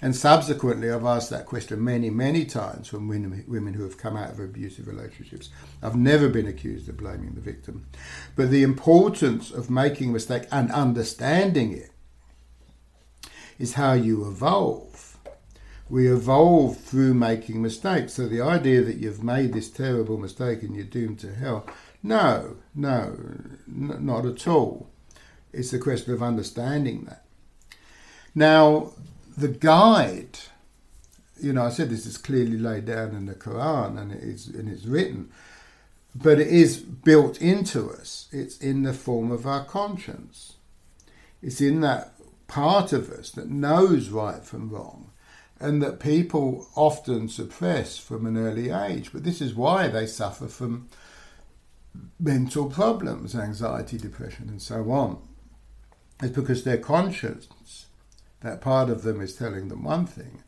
And 0.01 0.17
subsequently, 0.17 0.91
I've 0.91 1.05
asked 1.05 1.31
that 1.31 1.47
question 1.47 1.83
many, 1.83 2.11
many 2.11 2.45
times 2.45 2.89
from 2.89 3.07
women, 3.07 3.45
women 3.47 3.75
who 3.75 3.85
have 3.85 3.97
come 3.97 4.17
out 4.17 4.31
of 4.31 4.41
abusive 4.41 4.89
relationships. 4.89 5.51
I've 5.81 5.95
never 5.95 6.29
been 6.29 6.49
accused 6.49 6.89
of 6.89 6.97
blaming 6.97 7.35
the 7.35 7.41
victim. 7.41 7.87
But 8.35 8.51
the 8.51 8.65
importance 8.65 9.53
of 9.53 9.71
making 9.71 10.11
a 10.11 10.13
mistake 10.15 10.47
and 10.51 10.73
understanding 10.73 11.73
it 11.73 11.91
is 13.61 13.75
how 13.75 13.93
you 13.93 14.27
evolve. 14.27 15.12
We 15.93 16.11
evolve 16.11 16.79
through 16.79 17.13
making 17.13 17.61
mistakes. 17.61 18.15
So 18.15 18.27
the 18.27 18.41
idea 18.41 18.81
that 18.81 18.97
you've 18.97 19.23
made 19.23 19.53
this 19.53 19.69
terrible 19.69 20.17
mistake 20.17 20.63
and 20.63 20.75
you're 20.75 20.87
doomed 20.87 21.19
to 21.19 21.35
hell, 21.35 21.67
no, 22.03 22.57
no, 22.75 23.15
n- 23.69 23.99
not 24.01 24.25
at 24.25 24.49
all. 24.49 24.89
It's 25.53 25.75
a 25.75 25.79
question 25.79 26.15
of 26.15 26.23
understanding 26.23 27.05
that. 27.05 27.27
Now, 28.35 28.93
the 29.37 29.49
guide, 29.49 30.39
you 31.39 31.53
know, 31.53 31.67
I 31.67 31.69
said 31.69 31.91
this 31.91 32.07
is 32.07 32.17
clearly 32.17 32.57
laid 32.57 32.87
down 32.87 33.11
in 33.11 33.27
the 33.27 33.35
Quran 33.35 34.01
and 34.01 34.13
it 34.13 34.23
is 34.23 34.49
and 34.49 34.71
it's 34.71 34.87
written, 34.87 35.31
but 36.15 36.41
it 36.41 36.49
is 36.49 36.79
built 36.79 37.39
into 37.39 37.91
us. 37.91 38.31
It's 38.33 38.57
in 38.57 38.85
the 38.85 38.95
form 38.95 39.31
of 39.31 39.47
our 39.47 39.67
conscience. 39.67 40.55
It's 41.43 41.61
in 41.61 41.83
that 41.83 42.15
part 42.49 42.95
of 42.95 43.11
us 43.11 43.31
that 43.33 43.51
knows 43.51 44.09
right 44.09 44.43
from 44.43 44.71
wrong 44.71 45.02
and 45.63 45.81
that 45.83 46.01
people 46.01 46.69
often 46.75 47.29
suppress 47.29 47.97
from 47.97 48.27
an 48.27 48.37
early 48.37 48.71
age. 48.71 49.13
But 49.13 49.25
this 49.25 49.41
is 49.41 49.55
why 49.55 49.89
they 49.89 50.07
suffer 50.07 50.49
from 50.49 50.89
mental 52.19 52.69
problems, 52.69 53.35
anxiety, 53.35 53.97
depression, 53.97 54.49
and 54.49 54.61
so 54.61 54.91
on. 54.91 55.23
It's 56.21 56.35
because 56.35 56.65
their 56.65 56.79
conscience 56.79 57.87
that 58.41 58.61
part 58.61 58.91
of 58.91 59.03
them 59.03 59.21
is 59.21 59.35
telling 59.35 59.69
them 59.69 59.85
one 59.85 60.05
thing, 60.07 60.43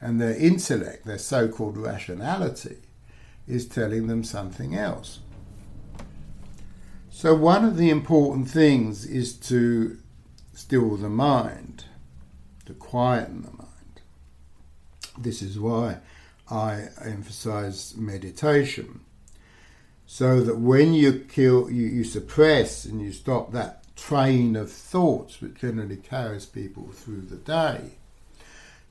and 0.00 0.20
their 0.20 0.36
intellect, 0.36 1.04
their 1.04 1.18
so 1.18 1.48
called 1.48 1.76
rationality, 1.76 2.76
is 3.46 3.66
telling 3.66 4.06
them 4.06 4.22
something 4.22 4.76
else. 4.76 5.20
So, 7.10 7.34
one 7.34 7.64
of 7.64 7.76
the 7.76 7.90
important 7.90 8.48
things 8.48 9.06
is 9.06 9.32
to 9.48 9.98
still 10.52 10.96
the 10.96 11.08
mind, 11.08 11.84
to 12.66 12.74
quieten 12.74 13.42
the 13.42 13.50
mind. 13.50 13.57
This 15.20 15.42
is 15.42 15.58
why 15.58 15.98
I 16.50 16.88
emphasize 17.04 17.96
meditation. 17.96 19.00
So 20.06 20.40
that 20.42 20.58
when 20.58 20.94
you 20.94 21.26
kill, 21.28 21.70
you, 21.70 21.86
you 21.86 22.04
suppress 22.04 22.84
and 22.84 23.02
you 23.02 23.12
stop 23.12 23.52
that 23.52 23.84
train 23.94 24.56
of 24.56 24.72
thoughts 24.72 25.40
which 25.40 25.56
generally 25.56 25.96
carries 25.96 26.46
people 26.46 26.88
through 26.92 27.22
the 27.22 27.36
day. 27.36 27.98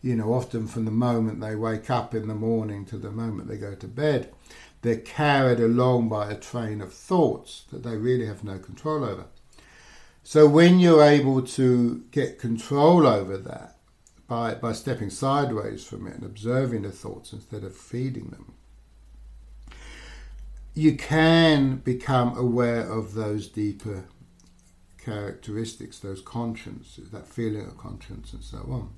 You 0.01 0.15
know, 0.15 0.33
often 0.33 0.67
from 0.67 0.85
the 0.85 0.91
moment 0.91 1.39
they 1.39 1.55
wake 1.55 1.89
up 1.89 2.13
in 2.13 2.27
the 2.27 2.35
morning 2.35 2.85
to 2.85 2.97
the 2.97 3.09
moment 3.09 3.47
they 3.47 3.57
go 3.57 3.73
to 3.73 3.87
bed, 3.87 4.31
they're 4.81 4.97
carried 4.97 5.59
along 5.59 6.09
by 6.09 6.29
a 6.29 6.35
train 6.35 6.81
of 6.81 6.93
thoughts 6.93 7.63
that 7.71 7.83
they 7.83 7.97
really 7.97 8.27
have 8.27 8.43
no 8.43 8.59
control 8.59 9.03
over. 9.03 9.25
So 10.23 10.45
when 10.45 10.79
you're 10.79 11.03
able 11.03 11.41
to 11.41 12.03
get 12.11 12.37
control 12.37 13.07
over 13.07 13.37
that 13.37 13.76
by, 14.27 14.55
by 14.55 14.73
stepping 14.73 15.09
sideways 15.09 15.85
from 15.85 16.07
it 16.07 16.15
and 16.15 16.23
observing 16.23 16.81
the 16.81 16.91
thoughts 16.91 17.33
instead 17.33 17.63
of 17.63 17.75
feeding 17.75 18.27
them, 18.29 18.53
you 20.73 20.95
can 20.95 21.77
become 21.77 22.37
aware 22.37 22.81
of 22.81 23.13
those 23.13 23.47
deeper 23.47 24.05
characteristics, 24.97 25.99
those 25.99 26.21
consciences, 26.21 27.09
that 27.11 27.25
feeling 27.25 27.65
of 27.65 27.77
conscience, 27.77 28.33
and 28.33 28.43
so 28.43 28.57
on. 28.69 28.89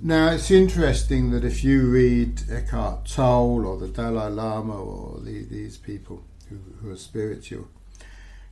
Now, 0.00 0.30
it's 0.30 0.50
interesting 0.50 1.30
that 1.30 1.44
if 1.44 1.64
you 1.64 1.88
read 1.88 2.42
Eckhart 2.50 3.06
Tolle 3.06 3.66
or 3.66 3.78
the 3.78 3.88
Dalai 3.88 4.30
Lama 4.30 4.76
or 4.76 5.20
the, 5.20 5.44
these 5.44 5.76
people 5.76 6.22
who, 6.48 6.58
who 6.80 6.90
are 6.90 6.96
spiritual, 6.96 7.68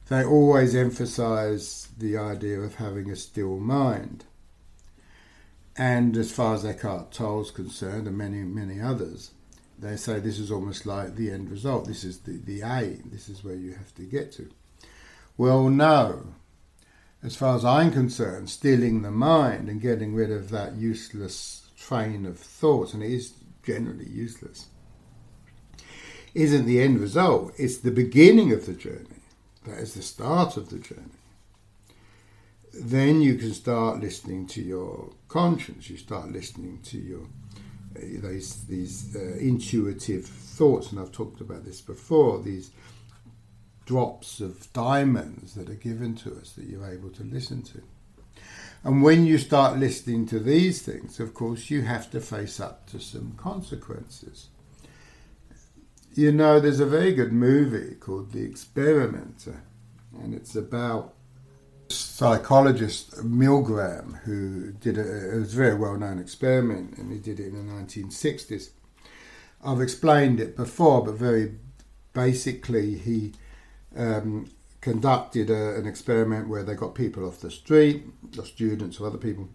they 0.08 0.24
always 0.24 0.74
emphasize 0.74 1.88
the 1.98 2.16
idea 2.16 2.60
of 2.60 2.76
having 2.76 3.10
a 3.10 3.16
still 3.16 3.58
mind. 3.58 4.24
And 5.78 6.16
as 6.16 6.32
far 6.32 6.54
as 6.54 6.64
Eckhart 6.64 7.12
Tolle 7.12 7.42
is 7.42 7.50
concerned, 7.50 8.06
and 8.06 8.16
many, 8.16 8.38
many 8.38 8.80
others, 8.80 9.32
they 9.78 9.96
say 9.96 10.18
this 10.18 10.38
is 10.38 10.50
almost 10.50 10.86
like 10.86 11.16
the 11.16 11.30
end 11.30 11.50
result. 11.50 11.86
This 11.86 12.02
is 12.02 12.20
the, 12.20 12.38
the 12.38 12.62
aim. 12.62 13.10
This 13.12 13.28
is 13.28 13.44
where 13.44 13.54
you 13.54 13.74
have 13.74 13.94
to 13.96 14.02
get 14.02 14.32
to. 14.32 14.48
Well, 15.36 15.68
no. 15.68 16.28
As 17.22 17.36
far 17.36 17.56
as 17.56 17.64
I'm 17.64 17.92
concerned, 17.92 18.48
stealing 18.48 19.02
the 19.02 19.10
mind 19.10 19.68
and 19.68 19.80
getting 19.80 20.14
rid 20.14 20.30
of 20.30 20.50
that 20.50 20.76
useless 20.76 21.68
train 21.76 22.24
of 22.24 22.38
thoughts, 22.38 22.94
and 22.94 23.02
it 23.02 23.12
is 23.12 23.34
generally 23.62 24.08
useless, 24.08 24.66
isn't 26.34 26.66
the 26.66 26.80
end 26.80 27.00
result. 27.00 27.52
It's 27.58 27.78
the 27.78 27.90
beginning 27.90 28.52
of 28.52 28.64
the 28.64 28.74
journey. 28.74 29.20
That 29.64 29.78
is 29.78 29.94
the 29.94 30.02
start 30.02 30.56
of 30.56 30.70
the 30.70 30.78
journey. 30.78 31.02
Then 32.80 33.22
you 33.22 33.36
can 33.36 33.54
start 33.54 34.00
listening 34.00 34.46
to 34.48 34.62
your 34.62 35.12
conscience. 35.28 35.88
You 35.88 35.96
start 35.96 36.30
listening 36.30 36.80
to 36.84 36.98
your 36.98 37.22
uh, 37.96 38.28
these 38.28 38.64
these 38.66 39.16
uh, 39.16 39.36
intuitive 39.38 40.26
thoughts, 40.26 40.92
and 40.92 41.00
I've 41.00 41.12
talked 41.12 41.40
about 41.40 41.64
this 41.64 41.80
before. 41.80 42.42
These 42.42 42.70
drops 43.86 44.40
of 44.40 44.70
diamonds 44.72 45.54
that 45.54 45.70
are 45.70 45.74
given 45.74 46.14
to 46.16 46.36
us 46.36 46.52
that 46.52 46.66
you're 46.66 46.90
able 46.90 47.10
to 47.10 47.22
listen 47.22 47.62
to. 47.62 47.82
And 48.84 49.02
when 49.02 49.26
you 49.26 49.38
start 49.38 49.78
listening 49.78 50.26
to 50.26 50.38
these 50.38 50.82
things, 50.82 51.18
of 51.18 51.34
course, 51.34 51.70
you 51.70 51.82
have 51.82 52.10
to 52.10 52.20
face 52.20 52.60
up 52.60 52.86
to 52.90 53.00
some 53.00 53.32
consequences. 53.36 54.48
You 56.14 56.32
know, 56.32 56.60
there's 56.60 56.80
a 56.80 56.86
very 56.86 57.12
good 57.12 57.32
movie 57.32 57.94
called 57.94 58.32
The 58.32 58.44
Experimenter, 58.44 59.62
and 60.22 60.34
it's 60.34 60.56
about 60.56 61.15
psychologist 61.88 63.16
Milgram 63.18 64.20
who 64.24 64.72
did 64.72 64.98
a, 64.98 65.34
it 65.34 65.40
was 65.40 65.54
a 65.54 65.56
very 65.56 65.74
well 65.74 65.96
known 65.96 66.18
experiment, 66.18 66.96
and 66.98 67.12
he 67.12 67.18
did 67.18 67.40
it 67.40 67.48
in 67.48 67.66
the 67.66 67.72
1960s. 67.72 68.70
I've 69.64 69.80
explained 69.80 70.40
it 70.40 70.56
before, 70.56 71.04
but 71.04 71.14
very 71.14 71.54
basically, 72.16 72.96
he 72.96 73.32
um, 73.96 74.50
conducted 74.80 75.50
a, 75.50 75.76
an 75.76 75.86
experiment 75.86 76.48
where 76.48 76.62
they 76.62 76.74
got 76.74 76.94
people 76.94 77.26
off 77.26 77.40
the 77.40 77.50
street, 77.50 78.04
or 78.38 78.44
students 78.44 78.98
or 78.98 79.06
other 79.06 79.18
people. 79.18 79.48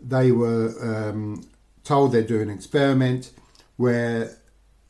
They 0.00 0.32
were 0.32 0.72
um, 0.82 1.46
told 1.84 2.12
they're 2.12 2.22
doing 2.22 2.48
an 2.48 2.54
experiment 2.54 3.32
where 3.76 4.38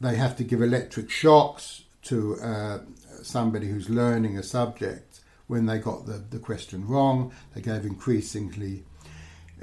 they 0.01 0.17
have 0.17 0.37
to 0.37 0.45
give 0.45 0.63
electric 0.63 1.11
shocks 1.11 1.83
to 2.03 2.37
uh, 2.41 2.79
somebody 3.23 3.69
who's 3.69 3.89
learning 3.89 4.39
a 4.39 4.43
subject 4.43 5.14
when 5.47 5.67
they 5.67 5.79
got 5.79 6.07
the, 6.07 6.25
the 6.31 6.39
question 6.39 6.87
wrong. 6.87 7.33
They 7.55 7.61
gave 7.61 7.85
increasingly 7.85 8.85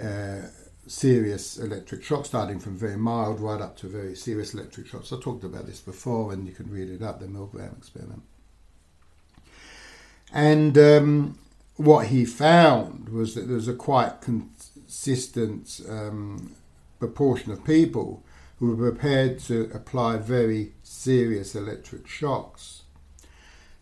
uh, 0.02 0.42
serious 0.88 1.58
electric 1.58 2.04
shocks, 2.04 2.30
starting 2.30 2.60
from 2.60 2.78
very 2.78 2.98
mild 2.98 3.40
right 3.40 3.62
up 3.62 3.78
to 3.78 3.88
very 3.88 4.16
serious 4.16 4.54
electric 4.54 4.88
shocks. 4.88 5.14
I 5.14 5.20
talked 5.20 5.44
about 5.44 5.66
this 5.66 5.80
before, 5.80 6.34
and 6.34 6.48
you 6.48 6.54
can 6.54 6.70
read 6.70 6.90
it 6.90 7.02
up, 7.02 7.20
the 7.20 7.28
Milgram 7.28 7.78
experiment. 7.78 8.24
And 10.34 10.78
um, 10.78 11.38
what 11.76 12.08
he 12.08 12.26
found 12.26 13.10
was 13.10 13.36
that 13.36 13.42
there 13.48 13.56
was 13.56 13.68
a 13.68 13.74
quite 13.74 14.22
consistent 14.22 15.82
um, 15.90 16.56
proportion 17.00 17.52
of 17.52 17.64
people 17.64 18.24
who 18.60 18.76
were 18.76 18.92
prepared 18.92 19.40
to 19.40 19.70
apply 19.74 20.18
very 20.18 20.74
serious 20.84 21.56
electric 21.56 22.08
shocks. 22.08 22.84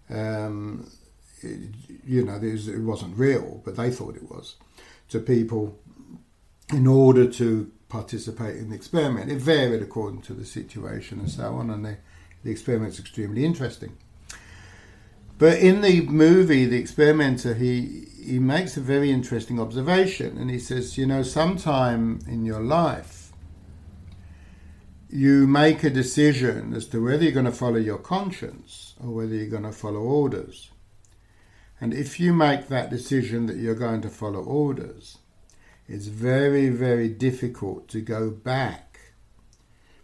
Um, 0.09 0.89
you 1.43 2.25
know, 2.25 2.39
it 2.41 2.81
wasn't 2.81 3.17
real, 3.17 3.61
but 3.65 3.75
they 3.75 3.91
thought 3.91 4.15
it 4.15 4.29
was, 4.29 4.55
to 5.09 5.19
people 5.19 5.79
in 6.73 6.87
order 6.87 7.27
to 7.27 7.71
participate 7.89 8.57
in 8.57 8.69
the 8.69 8.75
experiment. 8.75 9.31
It 9.31 9.39
varied 9.39 9.81
according 9.81 10.21
to 10.23 10.33
the 10.33 10.45
situation 10.45 11.19
and 11.19 11.29
so 11.29 11.55
on, 11.55 11.69
and 11.69 11.85
they 11.85 11.97
the 12.43 12.51
experiment's 12.51 12.99
extremely 12.99 13.43
interesting. 13.43 13.97
But 15.37 15.59
in 15.59 15.81
the 15.81 16.01
movie, 16.01 16.65
the 16.65 16.77
experimenter, 16.77 17.53
he 17.53 18.07
he 18.21 18.39
makes 18.39 18.77
a 18.77 18.81
very 18.81 19.11
interesting 19.11 19.59
observation, 19.59 20.37
and 20.37 20.49
he 20.49 20.59
says, 20.59 20.97
you 20.97 21.05
know, 21.05 21.23
sometime 21.23 22.19
in 22.27 22.45
your 22.45 22.61
life, 22.61 23.31
you 25.09 25.47
make 25.47 25.83
a 25.83 25.89
decision 25.89 26.73
as 26.73 26.85
to 26.87 27.03
whether 27.03 27.23
you're 27.23 27.31
going 27.31 27.45
to 27.45 27.51
follow 27.51 27.77
your 27.77 27.97
conscience 27.97 28.93
or 29.01 29.09
whether 29.09 29.33
you're 29.33 29.47
going 29.47 29.63
to 29.63 29.71
follow 29.71 30.01
orders. 30.01 30.69
And 31.81 31.93
if 31.93 32.19
you 32.19 32.33
make 32.33 32.67
that 32.67 32.89
decision 32.89 33.45
that 33.45 33.57
you're 33.57 33.75
going 33.75 34.01
to 34.01 34.09
follow 34.09 34.43
orders, 34.43 35.19
it's 35.87 36.07
very, 36.07 36.69
very 36.69 37.09
difficult 37.09 37.87
to 37.89 38.01
go 38.01 38.29
back 38.29 38.99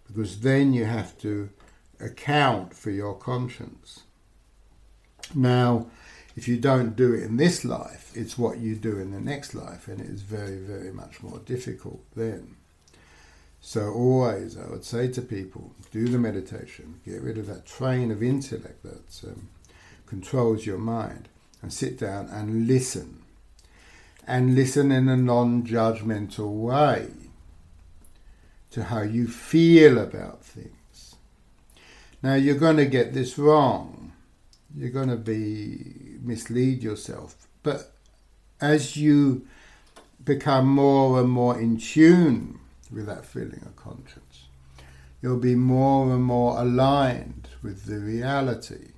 because 0.08 0.40
then 0.40 0.74
you 0.74 0.86
have 0.86 1.18
to 1.20 1.50
account 2.00 2.74
for 2.74 2.92
your 2.92 3.16
conscience. 3.16 4.04
Now, 5.34 5.88
if 6.36 6.48
you 6.48 6.58
don't 6.58 6.96
do 6.96 7.14
it 7.14 7.24
in 7.24 7.38
this 7.38 7.66
life, 7.66 8.12
it's 8.16 8.38
what 8.38 8.60
you 8.60 8.76
do 8.76 9.00
in 9.00 9.12
the 9.12 9.20
next 9.20 9.54
life, 9.56 9.88
and 9.88 10.02
it 10.02 10.08
is 10.08 10.22
very, 10.22 10.58
very 10.58 10.92
much 10.92 11.24
more 11.24 11.40
difficult 11.40 12.04
then. 12.16 12.56
So, 13.62 13.92
always, 13.92 14.58
I 14.58 14.68
would 14.68 14.84
say 14.84 15.08
to 15.08 15.22
people 15.22 15.74
do 15.92 16.08
the 16.08 16.20
meditation, 16.20 17.00
get 17.06 17.22
rid 17.22 17.38
of 17.38 17.48
that 17.48 17.66
train 17.66 18.12
of 18.12 18.22
intellect 18.22 18.84
that 18.84 19.24
um, 19.28 19.50
controls 20.06 20.66
your 20.66 20.78
mind, 20.78 21.30
and 21.66 21.74
sit 21.74 21.98
down 21.98 22.30
and 22.30 22.68
listen. 22.68 23.24
And 24.28 24.54
listen 24.54 24.92
in 24.92 25.10
a 25.10 25.18
non 25.18 25.64
judgmental 25.64 26.52
way 26.52 27.08
to 28.70 28.84
how 28.84 29.02
you 29.02 29.28
feel 29.28 29.98
about 29.98 30.46
things. 30.46 31.16
Now, 32.22 32.36
you're 32.36 32.60
going 32.60 32.78
to 32.78 32.86
get 32.86 33.16
this 33.16 33.40
wrong. 33.40 34.14
You're 34.78 34.92
going 34.92 35.10
to 35.10 35.16
be 35.16 36.18
mislead 36.22 36.84
yourself. 36.84 37.48
But 37.64 37.92
as 38.62 38.96
you 38.96 39.48
become 40.24 40.68
more 40.68 41.20
and 41.20 41.30
more 41.30 41.60
in 41.60 41.78
tune 41.78 42.60
with 42.92 43.08
that 43.08 43.26
feeling 43.26 43.64
of 43.66 43.76
conscience, 43.76 44.50
you'll 45.20 45.40
be 45.40 45.56
more 45.56 46.14
and 46.14 46.24
more 46.24 46.60
aligned 46.60 47.50
with 47.64 47.86
the 47.86 47.98
reality. 47.98 48.90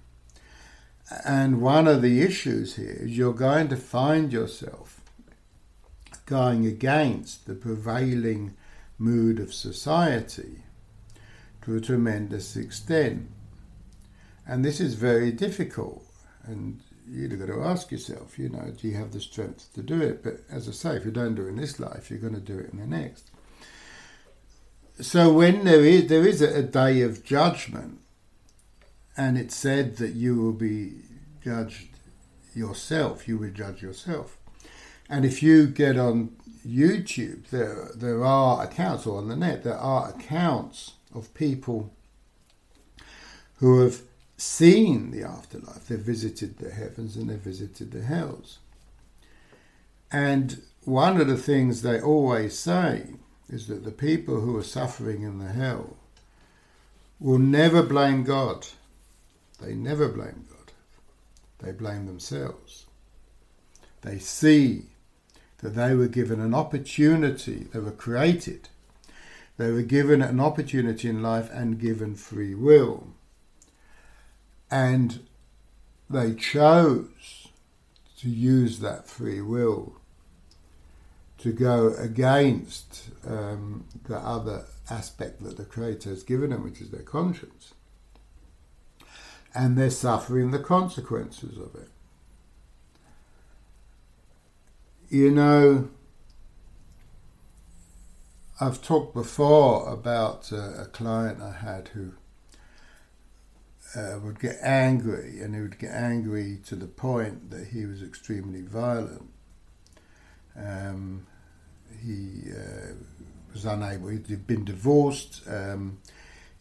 And 1.25 1.61
one 1.61 1.87
of 1.87 2.01
the 2.01 2.21
issues 2.21 2.75
here 2.75 2.97
is 2.99 3.17
you're 3.17 3.33
going 3.33 3.69
to 3.69 3.77
find 3.77 4.33
yourself 4.33 5.01
going 6.25 6.65
against 6.65 7.47
the 7.47 7.55
prevailing 7.55 8.55
mood 8.97 9.39
of 9.39 9.53
society 9.53 10.63
to 11.63 11.75
a 11.75 11.81
tremendous 11.81 12.55
extent. 12.55 13.29
And 14.45 14.63
this 14.63 14.79
is 14.79 14.95
very 14.95 15.31
difficult. 15.31 16.03
And 16.43 16.81
you've 17.09 17.39
got 17.39 17.47
to 17.47 17.63
ask 17.63 17.91
yourself, 17.91 18.37
you 18.37 18.49
know, 18.49 18.73
do 18.75 18.87
you 18.87 18.95
have 18.95 19.11
the 19.11 19.19
strength 19.21 19.73
to 19.73 19.81
do 19.81 20.01
it? 20.01 20.23
But 20.23 20.41
as 20.49 20.67
I 20.67 20.71
say, 20.71 20.95
if 20.95 21.05
you 21.05 21.11
don't 21.11 21.35
do 21.35 21.45
it 21.45 21.49
in 21.49 21.55
this 21.57 21.79
life, 21.79 22.09
you're 22.09 22.19
going 22.19 22.35
to 22.35 22.39
do 22.39 22.57
it 22.57 22.71
in 22.71 22.79
the 22.79 22.87
next. 22.87 23.31
So 24.99 25.32
when 25.32 25.63
there 25.63 25.86
is 25.86 26.08
there 26.08 26.27
is 26.27 26.41
a, 26.41 26.63
day 26.63 27.01
of 27.01 27.23
judgment, 27.23 27.99
and 29.17 29.38
it's 29.38 29.56
said 29.56 29.97
that 29.97 30.13
you 30.13 30.36
will 30.36 30.53
be 30.53 30.93
judged 31.43 31.88
yourself, 32.53 33.27
you 33.27 33.38
will 33.38 33.49
judge 33.49 33.82
yourself. 33.82 34.38
And 35.10 35.25
if 35.25 35.41
you 35.41 35.67
get 35.67 35.97
on 35.97 36.36
YouTube, 36.65 37.47
there 37.49 37.89
there 37.95 38.23
are 38.23 38.63
accounts, 38.63 39.06
or 39.08 39.17
on 39.17 39.30
the 39.30 39.36
net, 39.36 39.63
there 39.63 39.77
are 39.77 40.10
accounts 40.10 40.93
of 41.13 41.34
people 41.34 41.91
who 43.56 43.82
have 43.82 44.01
seen 44.38 45.12
the 45.12 45.23
afterlife. 45.23 45.88
They've 45.88 45.99
visited 45.99 46.60
the 46.60 46.71
heavens 46.71 47.15
and 47.15 47.30
they've 47.30 47.39
visited 47.39 47.91
the 47.91 48.03
hells. 48.03 48.60
And 50.12 50.62
one 50.84 51.19
of 51.19 51.27
the 51.27 51.38
things 51.38 51.82
they 51.82 51.99
always 51.99 52.58
say 52.58 53.08
is 53.49 53.67
that 53.67 53.84
the 53.84 53.91
people 53.91 54.41
who 54.41 54.58
are 54.58 54.63
suffering 54.63 55.23
in 55.23 55.39
the 55.39 55.51
hell 55.51 55.97
will 57.19 57.39
never 57.39 57.82
blame 57.82 58.23
God. 58.23 58.67
They 59.60 59.74
never 59.74 60.08
blame 60.08 60.46
God. 60.50 60.72
They 61.60 61.72
blame 61.72 62.06
themselves. 62.06 62.86
They 64.02 64.20
see 64.20 64.84
that 65.60 65.76
they 65.76 65.96
were 65.96 66.08
given 66.08 66.39
an 66.39 66.54
opportunity, 66.54 67.67
they 67.74 67.80
were 67.80 67.91
created, 67.91 68.70
they 69.58 69.72
were 69.72 69.82
given 69.82 70.22
an 70.22 70.39
opportunity 70.39 71.10
in 71.10 71.24
life 71.24 71.50
and 71.52 71.80
given 71.80 72.15
free 72.15 72.54
will 72.54 73.08
and 74.70 75.26
they 76.10 76.34
chose 76.34 77.48
to 78.17 78.30
use 78.30 78.80
that 78.80 79.08
free 79.08 79.41
will 79.41 79.96
to 81.38 81.52
go 81.52 81.93
against 81.98 83.10
um, 83.28 83.86
the 84.08 84.17
other 84.17 84.65
aspect 84.89 85.43
that 85.43 85.58
the 85.58 85.65
Creator 85.65 86.10
has 86.10 86.24
given 86.24 86.50
them, 86.50 86.63
which 86.63 86.82
is 86.82 86.89
their 86.89 87.04
conscience. 87.04 87.74
And 89.58 89.76
they're 89.76 89.89
suffering 89.89 90.52
the 90.52 90.60
consequences 90.60 91.58
of 91.58 91.74
it. 91.74 91.89
You 95.10 95.32
know, 95.32 95.89
I've 98.62 98.84
talked 98.84 99.15
before 99.15 99.91
about 99.91 100.54
uh, 100.54 100.84
a 100.84 100.86
client 100.86 101.41
I 101.41 101.54
had 101.54 101.88
who 101.89 102.12
uh, 103.96 104.20
would 104.20 104.39
get 104.39 104.58
angry, 104.62 105.41
and 105.41 105.56
he 105.56 105.62
would 105.62 105.80
get 105.80 105.91
angry 105.91 106.60
to 106.67 106.76
the 106.76 106.86
point 106.86 107.50
that 107.50 107.70
he 107.70 107.88
was 107.88 108.04
extremely 108.04 108.62
violent. 108.62 109.28
Um, 110.56 111.26
he 112.04 112.52
uh, 112.52 112.93
was 113.54 113.65
unable, 113.65 114.10
he'd 114.10 114.46
been 114.46 114.65
divorced, 114.65 115.41
um, 115.48 115.98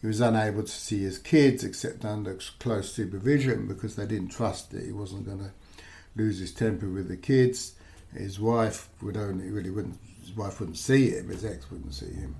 he 0.01 0.07
was 0.07 0.21
unable 0.21 0.63
to 0.63 0.71
see 0.71 0.99
his 0.99 1.17
kids 1.17 1.63
except 1.63 2.05
under 2.05 2.37
close 2.59 2.93
supervision 2.93 3.67
because 3.67 3.95
they 3.95 4.05
didn't 4.05 4.29
trust 4.29 4.71
that 4.71 4.85
he 4.85 4.91
wasn't 4.91 5.25
going 5.25 5.39
to 5.39 5.51
lose 6.15 6.39
his 6.39 6.53
temper 6.53 6.87
with 6.87 7.07
the 7.07 7.17
kids. 7.17 7.73
His 8.13 8.39
wife 8.39 8.89
would 9.01 9.17
only 9.17 9.49
really 9.49 9.69
wouldn't, 9.69 9.99
his 10.21 10.35
wife 10.35 10.59
wouldn't 10.59 10.77
see 10.77 11.11
him, 11.11 11.29
his 11.29 11.43
ex 11.43 11.69
wouldn't 11.71 11.93
see 11.93 12.13
him 12.13 12.35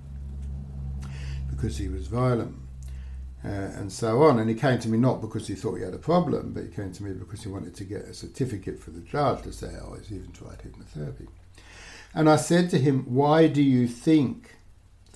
because 1.50 1.76
he 1.78 1.88
was 1.88 2.06
violent 2.06 2.54
uh, 3.44 3.48
and 3.48 3.92
so 3.92 4.22
on. 4.22 4.38
And 4.38 4.48
he 4.48 4.54
came 4.54 4.78
to 4.80 4.88
me 4.88 4.98
not 4.98 5.20
because 5.20 5.48
he 5.48 5.54
thought 5.54 5.76
he 5.76 5.84
had 5.84 5.94
a 5.94 5.98
problem, 5.98 6.52
but 6.52 6.64
he 6.64 6.68
came 6.68 6.92
to 6.92 7.02
me 7.02 7.12
because 7.12 7.42
he 7.42 7.48
wanted 7.48 7.74
to 7.76 7.84
get 7.84 8.02
a 8.02 8.14
certificate 8.14 8.78
for 8.78 8.90
the 8.90 9.00
judge 9.00 9.42
to 9.42 9.52
say, 9.52 9.72
oh, 9.82 9.94
he's 9.94 10.12
even 10.12 10.32
tried 10.32 10.58
hypnotherapy. 10.58 11.28
And 12.14 12.28
I 12.28 12.36
said 12.36 12.70
to 12.70 12.78
him, 12.78 13.04
why 13.06 13.48
do 13.48 13.62
you 13.62 13.86
think 13.86 14.54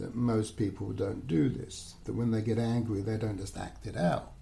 that 0.03 0.15
most 0.15 0.57
people 0.57 0.91
don't 0.93 1.27
do 1.27 1.49
this? 1.49 1.95
That 2.05 2.15
when 2.15 2.31
they 2.31 2.43
get 2.43 2.59
angry, 2.59 3.01
they 3.01 3.17
don't 3.17 3.39
just 3.39 3.57
act 3.57 3.87
it 3.87 3.97
out. 3.97 4.33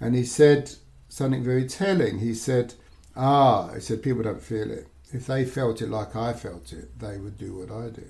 And 0.00 0.14
he 0.14 0.24
said 0.24 0.72
something 1.08 1.44
very 1.44 1.66
telling. 1.66 2.18
He 2.18 2.34
said, 2.34 2.74
ah, 3.14 3.74
he 3.74 3.80
said, 3.80 4.02
people 4.02 4.22
don't 4.22 4.42
feel 4.42 4.70
it. 4.70 4.88
If 5.12 5.26
they 5.26 5.44
felt 5.44 5.82
it 5.82 5.90
like 5.90 6.16
I 6.16 6.32
felt 6.32 6.72
it, 6.72 6.98
they 6.98 7.18
would 7.18 7.36
do 7.36 7.56
what 7.56 7.70
I 7.70 7.90
do. 7.90 8.06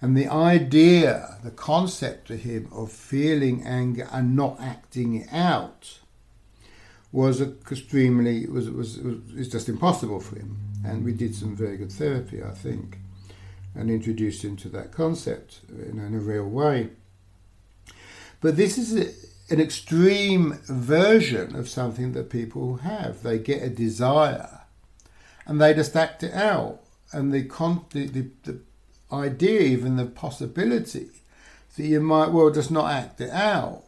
And 0.00 0.16
the 0.16 0.26
idea, 0.28 1.38
the 1.44 1.52
concept 1.52 2.26
to 2.26 2.36
him 2.36 2.68
of 2.72 2.90
feeling 2.90 3.62
anger 3.64 4.08
and 4.12 4.34
not 4.34 4.60
acting 4.60 5.14
it 5.14 5.32
out 5.32 6.00
was 7.12 7.40
extremely 7.40 8.46
was 8.46 8.68
was 8.70 8.98
was 8.98 9.16
it's 9.36 9.48
just 9.48 9.68
impossible 9.68 10.18
for 10.18 10.36
him. 10.36 10.56
And 10.84 11.04
we 11.04 11.12
did 11.12 11.36
some 11.36 11.54
very 11.54 11.76
good 11.76 11.92
therapy, 11.92 12.42
I 12.42 12.50
think, 12.50 12.98
and 13.74 13.90
introduced 13.90 14.44
him 14.44 14.56
to 14.56 14.68
that 14.68 14.92
concept 14.92 15.60
in, 15.68 15.98
in 15.98 16.14
a 16.14 16.18
real 16.18 16.48
way. 16.48 16.90
But 18.40 18.56
this 18.56 18.76
is 18.76 18.96
a, 18.96 19.52
an 19.52 19.60
extreme 19.60 20.58
version 20.64 21.56
of 21.56 21.68
something 21.68 22.12
that 22.12 22.30
people 22.30 22.76
have. 22.78 23.22
They 23.22 23.38
get 23.38 23.62
a 23.62 23.70
desire, 23.70 24.62
and 25.46 25.60
they 25.60 25.74
just 25.74 25.96
act 25.96 26.22
it 26.22 26.34
out, 26.34 26.80
and 27.12 27.32
the 27.32 27.44
con- 27.44 27.86
the, 27.90 28.06
the, 28.06 28.30
the 28.44 28.60
idea, 29.12 29.60
even 29.60 29.96
the 29.96 30.06
possibility 30.06 31.10
that 31.76 31.84
you 31.84 32.00
might 32.00 32.32
well 32.32 32.50
just 32.50 32.70
not 32.70 32.90
act 32.90 33.20
it 33.20 33.30
out, 33.30 33.84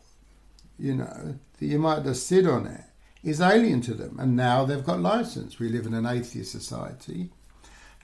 you 0.78 0.94
know, 0.94 1.38
that 1.58 1.66
you 1.66 1.78
might 1.78 2.04
just 2.04 2.26
sit 2.26 2.46
on 2.46 2.66
it, 2.66 2.82
is 3.22 3.40
alien 3.40 3.80
to 3.82 3.94
them. 3.94 4.18
And 4.18 4.36
now 4.36 4.64
they've 4.64 4.84
got 4.84 5.00
license. 5.00 5.58
We 5.58 5.68
live 5.68 5.86
in 5.86 5.94
an 5.94 6.06
atheist 6.06 6.52
society, 6.52 7.30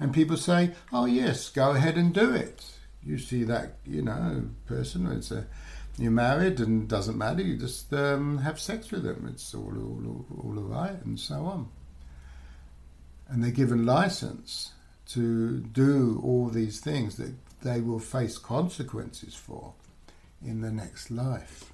and 0.01 0.13
people 0.13 0.37
say, 0.37 0.73
"Oh 0.93 1.05
yes, 1.05 1.51
go 1.51 1.71
ahead 1.73 1.97
and 1.97 2.13
do 2.13 2.35
it." 2.35 2.65
You 3.05 3.19
see 3.19 3.45
that, 3.45 3.77
you 3.87 4.03
know, 4.03 4.49
person. 4.67 5.07
It's 5.07 5.31
a 5.31 5.47
you're 5.99 6.11
married 6.11 6.61
and 6.61 6.89
doesn't 6.89 7.19
matter. 7.19 7.43
You 7.43 7.57
just 7.57 7.93
um, 7.93 8.39
have 8.39 8.59
sex 8.59 8.91
with 8.91 9.05
them. 9.05 9.29
It's 9.31 9.55
all 9.55 9.73
all 9.77 10.25
all, 10.31 10.59
all 10.59 10.65
right, 10.65 11.05
and 11.05 11.21
so 11.21 11.45
on. 11.45 11.69
And 13.29 13.45
they're 13.45 13.51
given 13.51 13.87
license 13.87 14.73
to 15.09 15.59
do 15.59 16.21
all 16.25 16.49
these 16.49 16.81
things 16.81 17.17
that 17.17 17.35
they 17.63 17.81
will 17.81 17.99
face 17.99 18.39
consequences 18.39 19.35
for 19.35 19.75
in 20.45 20.61
the 20.63 20.71
next 20.71 21.11
life. 21.11 21.70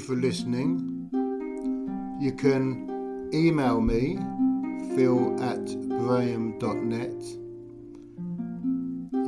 For 0.00 0.14
listening. 0.14 1.08
You 2.20 2.32
can 2.32 3.30
email 3.32 3.80
me, 3.80 4.16
phil 4.96 5.40
at 5.42 5.64
braham.net. 5.88 7.22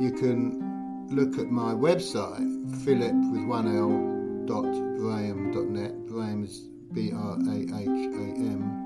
You 0.01 0.11
can 0.11 1.07
look 1.09 1.37
at 1.39 1.49
my 1.49 1.73
website, 1.73 2.83
philip 2.83 3.13
with 3.31 3.45
one 3.45 3.67
L 3.75 4.45
dot 4.45 4.71
braham.net. 4.97 6.07
Braham 6.07 6.43
is 6.43 6.67
B 6.91 7.11
R 7.13 7.37
A 7.37 7.55
H 7.55 7.69
A 7.69 8.27
M. 8.37 8.83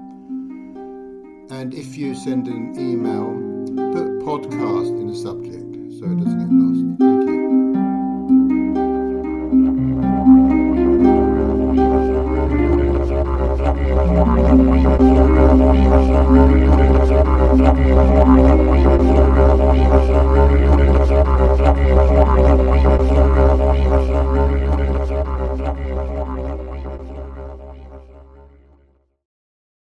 And 1.49 1.73
if 1.73 1.97
you 1.97 2.13
send 2.13 2.47
an 2.47 2.77
email, 2.77 3.33
put 3.93 4.19
podcast 4.19 4.99
in 4.99 5.07
the 5.07 5.15
subject 5.15 5.73
so 5.99 6.05
it 6.05 6.19
doesn't 6.19 6.39
get 6.39 6.51
lost. 6.51 6.99
Thank 6.99 7.29
you. 7.29 7.66
Ready, 16.29 16.67
ready. 16.67 16.86